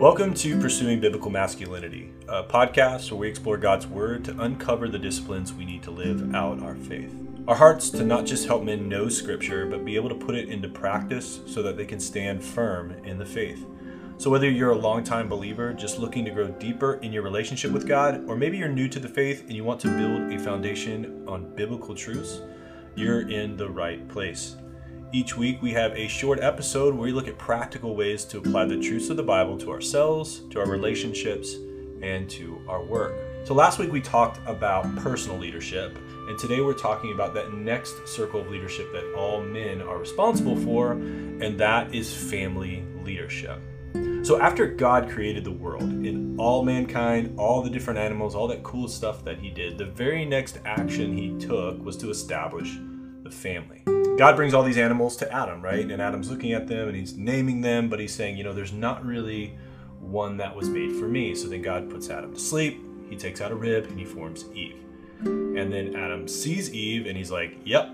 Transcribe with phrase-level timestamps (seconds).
[0.00, 4.98] Welcome to Pursuing Biblical Masculinity, a podcast where we explore God's Word to uncover the
[4.98, 7.14] disciplines we need to live out our faith.
[7.46, 10.48] Our hearts to not just help men know Scripture, but be able to put it
[10.48, 13.66] into practice so that they can stand firm in the faith.
[14.16, 17.86] So, whether you're a longtime believer just looking to grow deeper in your relationship with
[17.86, 21.28] God, or maybe you're new to the faith and you want to build a foundation
[21.28, 22.40] on biblical truths,
[22.94, 24.56] you're in the right place.
[25.12, 28.66] Each week, we have a short episode where we look at practical ways to apply
[28.66, 31.56] the truths of the Bible to ourselves, to our relationships,
[32.00, 33.12] and to our work.
[33.44, 38.06] So, last week we talked about personal leadership, and today we're talking about that next
[38.06, 43.60] circle of leadership that all men are responsible for, and that is family leadership.
[44.22, 48.62] So, after God created the world and all mankind, all the different animals, all that
[48.62, 52.78] cool stuff that He did, the very next action He took was to establish
[53.30, 53.82] the family.
[54.18, 55.90] God brings all these animals to Adam, right?
[55.90, 58.72] And Adam's looking at them and he's naming them, but he's saying, you know, there's
[58.72, 59.56] not really
[60.00, 61.34] one that was made for me.
[61.34, 62.82] So then God puts Adam to sleep.
[63.08, 64.76] He takes out a rib and he forms Eve.
[65.20, 67.90] And then Adam sees Eve and he's like, yep,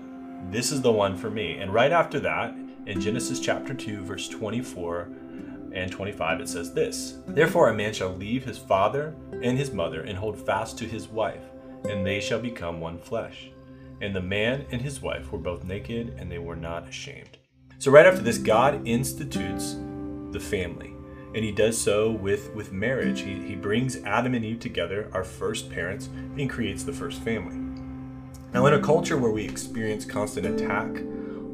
[0.49, 1.57] this is the one for me.
[1.57, 5.09] And right after that, in Genesis chapter 2, verse 24
[5.73, 9.13] and 25, it says this Therefore, a man shall leave his father
[9.43, 11.43] and his mother and hold fast to his wife,
[11.89, 13.51] and they shall become one flesh.
[14.01, 17.37] And the man and his wife were both naked, and they were not ashamed.
[17.79, 19.75] So, right after this, God institutes
[20.31, 20.93] the family.
[21.35, 23.21] And he does so with, with marriage.
[23.21, 27.55] He, he brings Adam and Eve together, our first parents, and creates the first family.
[28.53, 31.03] Now, in a culture where we experience constant attack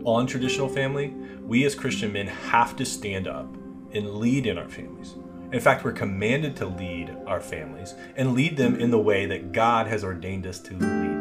[0.06, 3.54] on traditional family, we as Christian men have to stand up
[3.94, 5.16] and lead in our families.
[5.52, 9.52] In fact, we're commanded to lead our families and lead them in the way that
[9.52, 11.13] God has ordained us to lead.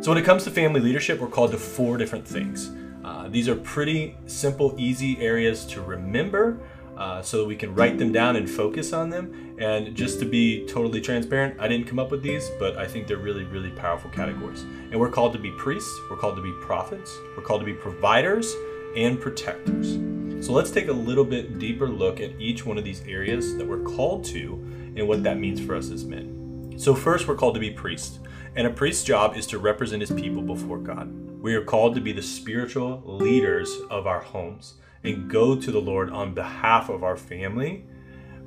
[0.00, 2.70] So, when it comes to family leadership, we're called to four different things.
[3.04, 6.58] Uh, these are pretty simple, easy areas to remember
[6.96, 9.54] uh, so that we can write them down and focus on them.
[9.58, 13.08] And just to be totally transparent, I didn't come up with these, but I think
[13.08, 14.62] they're really, really powerful categories.
[14.90, 17.74] And we're called to be priests, we're called to be prophets, we're called to be
[17.74, 18.54] providers
[18.96, 19.98] and protectors.
[20.46, 23.68] So, let's take a little bit deeper look at each one of these areas that
[23.68, 24.54] we're called to
[24.96, 26.72] and what that means for us as men.
[26.78, 28.18] So, first, we're called to be priests.
[28.56, 31.08] And a priest's job is to represent his people before God.
[31.40, 34.74] We are called to be the spiritual leaders of our homes
[35.04, 37.84] and go to the Lord on behalf of our family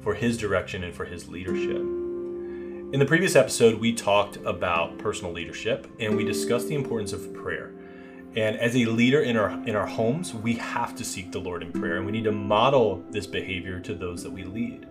[0.01, 1.77] for his direction and for his leadership.
[1.77, 7.33] In the previous episode, we talked about personal leadership and we discussed the importance of
[7.33, 7.73] prayer.
[8.35, 11.63] And as a leader in our in our homes, we have to seek the Lord
[11.63, 14.85] in prayer and we need to model this behavior to those that we lead.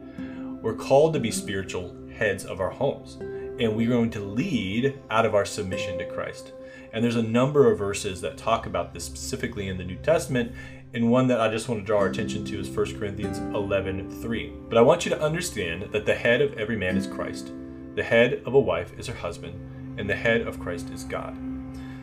[0.63, 3.19] We're called to be spiritual heads of our homes
[3.63, 6.53] and we're going to lead out of our submission to Christ.
[6.93, 10.53] And there's a number of verses that talk about this specifically in the New Testament.
[10.95, 14.21] And one that I just want to draw our attention to is 1 Corinthians 11
[14.21, 14.53] 3.
[14.69, 17.53] But I want you to understand that the head of every man is Christ,
[17.95, 19.55] the head of a wife is her husband,
[19.97, 21.39] and the head of Christ is God.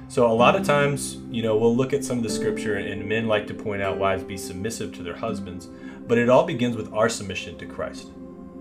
[0.07, 3.05] So a lot of times, you know, we'll look at some of the scripture and
[3.05, 5.67] men like to point out wives be submissive to their husbands,
[6.07, 8.07] but it all begins with our submission to Christ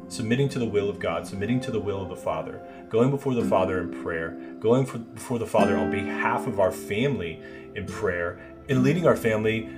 [0.09, 3.35] submitting to the will of God, submitting to the will of the Father, going before
[3.35, 7.43] the Father in prayer, going for, before the Father on behalf of our family
[7.75, 9.69] in prayer, and leading our family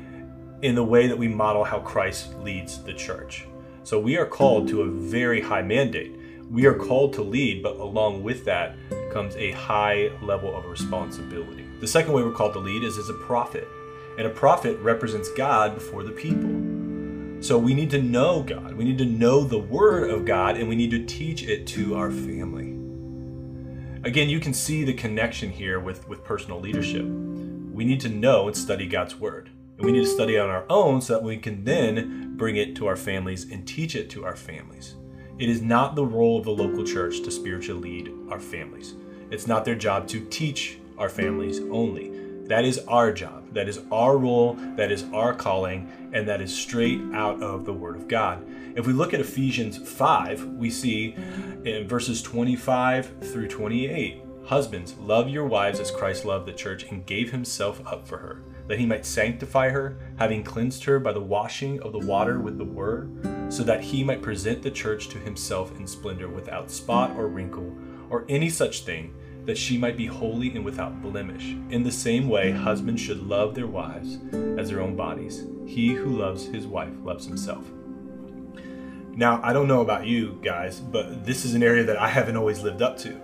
[0.63, 3.47] in the way that we model how Christ leads the church.
[3.83, 6.17] So we are called to a very high mandate.
[6.51, 8.77] We are called to lead, but along with that
[9.13, 11.65] comes a high level of responsibility.
[11.81, 13.67] The second way we're called to lead is as a prophet.
[14.19, 16.50] And a prophet represents God before the people.
[17.41, 18.75] So we need to know God.
[18.75, 21.97] We need to know the Word of God and we need to teach it to
[21.97, 22.77] our family.
[24.05, 27.03] Again, you can see the connection here with, with personal leadership.
[27.03, 29.51] We need to know and study God's Word.
[29.79, 32.77] And we need to study on our own so that we can then bring it
[32.77, 34.97] to our families and teach it to our families.
[35.39, 38.97] It is not the role of the local church to spiritually lead our families.
[39.31, 42.13] It's not their job to teach our families only.
[42.51, 43.55] That is our job.
[43.55, 44.55] That is our role.
[44.75, 45.89] That is our calling.
[46.13, 48.45] And that is straight out of the Word of God.
[48.75, 51.15] If we look at Ephesians 5, we see
[51.65, 57.07] in verses 25 through 28 Husbands, love your wives as Christ loved the church and
[57.07, 61.21] gave himself up for her, that he might sanctify her, having cleansed her by the
[61.21, 65.19] washing of the water with the word, so that he might present the church to
[65.19, 67.73] himself in splendor without spot or wrinkle
[68.11, 69.15] or any such thing
[69.47, 71.55] that she might be holy and without blemish.
[71.71, 74.19] In the same way, husbands should love their wives
[74.59, 75.45] as their own bodies.
[75.67, 77.65] He who loves his wife loves himself.
[79.13, 82.37] Now, I don't know about you guys, but this is an area that I haven't
[82.37, 83.21] always lived up to.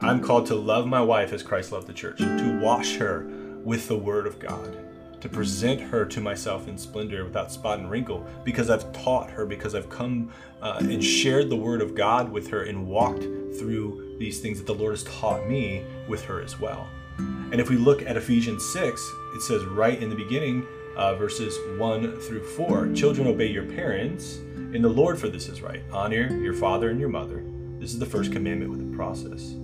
[0.00, 3.26] I'm called to love my wife as Christ loved the church, to wash her
[3.64, 4.76] with the word of God,
[5.20, 9.46] to present her to myself in splendor without spot and wrinkle because I've taught her,
[9.46, 10.32] because I've come
[10.62, 13.22] uh, and shared the word of God with her and walked
[13.58, 16.88] through these things that the Lord has taught me with her as well.
[17.18, 20.66] And if we look at Ephesians 6, it says right in the beginning,
[20.96, 24.38] uh, verses 1 through 4 Children, obey your parents
[24.72, 25.82] in the Lord, for this is right.
[25.92, 27.44] Honor your father and your mother.
[27.78, 29.54] This is the first commandment with a process.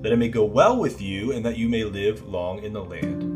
[0.00, 2.84] That it may go well with you and that you may live long in the
[2.84, 3.35] land.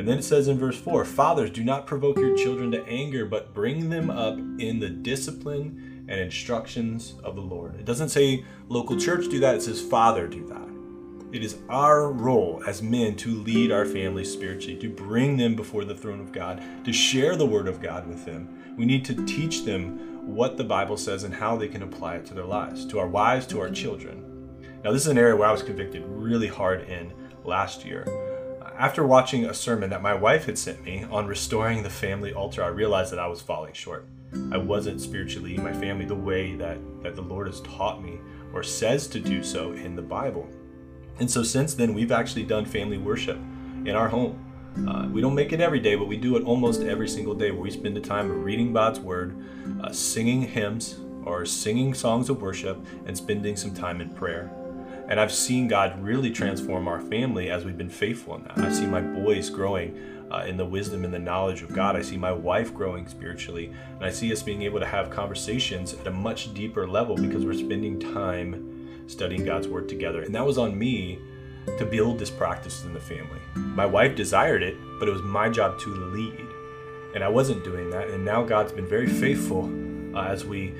[0.00, 3.26] And then it says in verse 4 Fathers, do not provoke your children to anger,
[3.26, 7.74] but bring them up in the discipline and instructions of the Lord.
[7.74, 11.36] It doesn't say local church do that, it says Father do that.
[11.36, 15.84] It is our role as men to lead our families spiritually, to bring them before
[15.84, 18.74] the throne of God, to share the word of God with them.
[18.78, 22.24] We need to teach them what the Bible says and how they can apply it
[22.24, 24.24] to their lives, to our wives, to our children.
[24.82, 27.12] Now, this is an area where I was convicted really hard in
[27.44, 28.29] last year.
[28.80, 32.64] After watching a sermon that my wife had sent me on restoring the family altar,
[32.64, 34.08] I realized that I was falling short.
[34.50, 38.18] I wasn't spiritually leading my family the way that, that the Lord has taught me
[38.54, 40.48] or says to do so in the Bible.
[41.18, 43.36] And so since then, we've actually done family worship
[43.84, 44.42] in our home.
[44.88, 47.50] Uh, we don't make it every day, but we do it almost every single day
[47.50, 49.36] where we spend the time reading God's Word,
[49.82, 54.50] uh, singing hymns or singing songs of worship, and spending some time in prayer.
[55.10, 58.58] And I've seen God really transform our family as we've been faithful in that.
[58.58, 59.98] I see my boys growing
[60.30, 61.96] uh, in the wisdom and the knowledge of God.
[61.96, 63.72] I see my wife growing spiritually.
[63.96, 67.44] And I see us being able to have conversations at a much deeper level because
[67.44, 70.22] we're spending time studying God's Word together.
[70.22, 71.18] And that was on me
[71.76, 73.40] to build this practice in the family.
[73.56, 76.46] My wife desired it, but it was my job to lead.
[77.16, 78.08] And I wasn't doing that.
[78.08, 79.64] And now God's been very faithful
[80.16, 80.72] uh, as we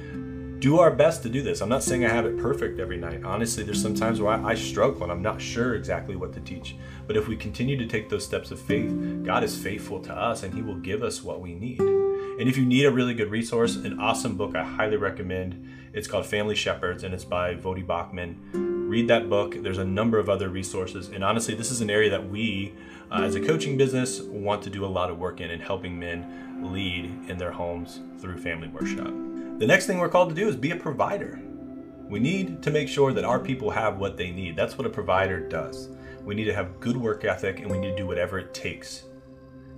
[0.61, 1.63] do our best to do this.
[1.63, 3.25] I'm not saying I have it perfect every night.
[3.25, 6.41] Honestly, there's some times where I, I struggle and I'm not sure exactly what to
[6.41, 6.77] teach.
[7.07, 8.93] But if we continue to take those steps of faith,
[9.25, 11.81] God is faithful to us and He will give us what we need.
[11.81, 16.07] And if you need a really good resource, an awesome book I highly recommend it's
[16.07, 18.37] called Family Shepherds and it's by Voddie Baucham.
[18.89, 19.57] Read that book.
[19.63, 21.09] There's a number of other resources.
[21.09, 22.75] And honestly, this is an area that we,
[23.11, 25.99] uh, as a coaching business, want to do a lot of work in and helping
[25.99, 29.13] men lead in their homes through family worship.
[29.61, 31.39] The next thing we're called to do is be a provider.
[32.09, 34.57] We need to make sure that our people have what they need.
[34.57, 35.91] That's what a provider does.
[36.25, 39.05] We need to have good work ethic and we need to do whatever it takes.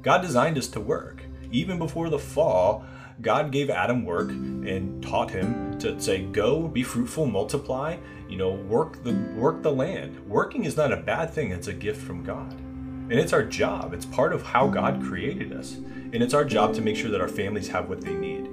[0.02, 1.24] God designed us to work.
[1.50, 2.84] Even before the fall,
[3.22, 7.96] God gave Adam work and taught him to say, "Go, be fruitful, multiply.
[8.28, 10.16] You know, work the work the land.
[10.28, 13.94] Working is not a bad thing; it's a gift from God, and it's our job.
[13.94, 17.20] It's part of how God created us, and it's our job to make sure that
[17.20, 18.51] our families have what they need.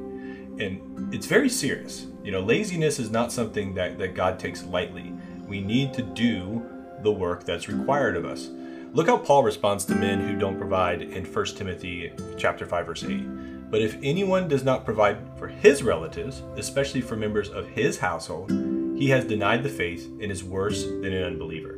[0.59, 2.07] And it's very serious.
[2.23, 5.13] You know, laziness is not something that that God takes lightly.
[5.47, 6.63] We need to do
[7.01, 8.50] the work that's required of us.
[8.91, 13.03] Look how Paul responds to men who don't provide in 1 Timothy chapter 5 verse
[13.03, 13.69] 8.
[13.69, 18.51] But if anyone does not provide for his relatives, especially for members of his household,
[18.97, 21.77] he has denied the faith and is worse than an unbeliever.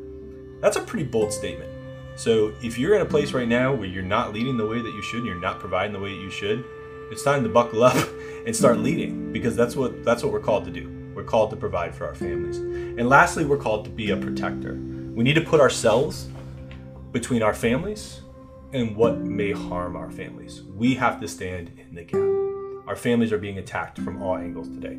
[0.62, 1.70] That's a pretty bold statement.
[2.16, 4.94] So if you're in a place right now where you're not leading the way that
[4.94, 6.64] you should, and you're not providing the way that you should,
[7.12, 7.98] it's time to buckle up
[8.46, 8.84] and start hmm.
[8.84, 10.90] leading because that's what that's what we're called to do.
[11.14, 12.58] We're called to provide for our families.
[12.58, 14.76] And lastly, we're called to be a protector.
[14.76, 16.30] We need to put ourselves
[17.12, 18.22] between our families
[18.72, 20.62] and what may harm our families.
[20.64, 22.88] We have to stand in the gap.
[22.88, 24.98] Our families are being attacked from all angles today.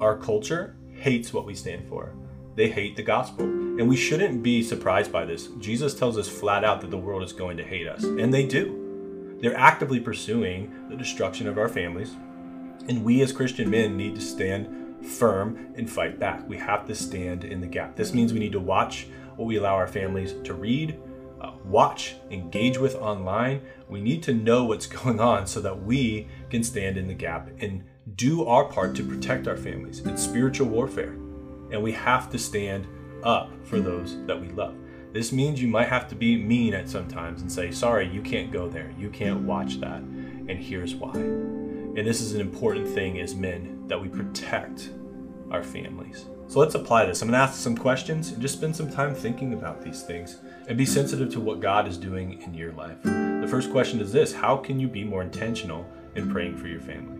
[0.00, 2.12] Our culture hates what we stand for.
[2.56, 3.44] They hate the gospel.
[3.44, 5.46] And we shouldn't be surprised by this.
[5.58, 8.02] Jesus tells us flat out that the world is going to hate us.
[8.02, 8.81] And they do.
[9.42, 12.14] They're actively pursuing the destruction of our families.
[12.88, 16.48] And we as Christian men need to stand firm and fight back.
[16.48, 17.96] We have to stand in the gap.
[17.96, 20.96] This means we need to watch what we allow our families to read,
[21.40, 23.62] uh, watch, engage with online.
[23.88, 27.50] We need to know what's going on so that we can stand in the gap
[27.58, 27.82] and
[28.14, 30.02] do our part to protect our families.
[30.06, 31.16] It's spiritual warfare,
[31.72, 32.86] and we have to stand
[33.24, 34.76] up for those that we love.
[35.12, 38.50] This means you might have to be mean at sometimes and say, sorry, you can't
[38.50, 38.90] go there.
[38.98, 39.98] You can't watch that.
[39.98, 41.12] And here's why.
[41.12, 44.88] And this is an important thing as men that we protect
[45.50, 46.24] our families.
[46.48, 47.20] So let's apply this.
[47.20, 50.38] I'm going to ask some questions and just spend some time thinking about these things
[50.66, 53.02] and be sensitive to what God is doing in your life.
[53.02, 56.80] The first question is this How can you be more intentional in praying for your
[56.80, 57.18] family?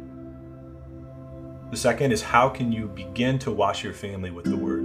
[1.71, 4.82] The second is How can you begin to wash your family with the word?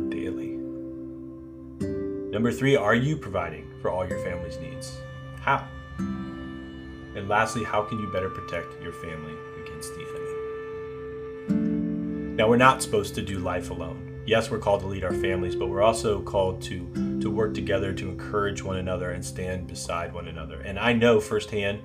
[2.37, 4.95] Number three, are you providing for all your family's needs?
[5.39, 5.67] How?
[5.97, 10.01] And lastly, how can you better protect your family against the
[11.49, 12.35] enemy?
[12.35, 15.55] Now, we're not supposed to do life alone yes, we're called to lead our families,
[15.55, 16.87] but we're also called to
[17.27, 20.61] to work together to encourage one another and stand beside one another.
[20.61, 21.81] And I know firsthand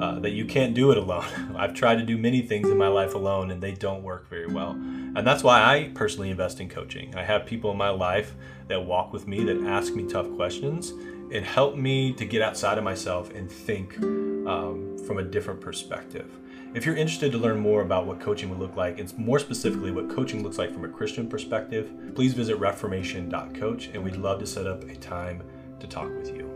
[0.00, 1.54] uh, that you can't do it alone.
[1.56, 4.46] I've tried to do many things in my life alone and they don't work very
[4.46, 4.70] well.
[4.70, 7.14] And that's why I personally invest in coaching.
[7.14, 8.34] I have people in my life
[8.68, 10.90] that walk with me, that ask me tough questions,
[11.32, 16.30] and help me to get outside of myself and think um, from a different perspective.
[16.74, 19.90] If you're interested to learn more about what coaching would look like, and more specifically
[19.90, 24.46] what coaching looks like from a Christian perspective, please visit reformation.coach and we'd love to
[24.46, 25.42] set up a time
[25.80, 26.47] to talk with you.